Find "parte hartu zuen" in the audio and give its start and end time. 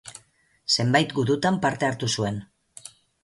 1.65-2.41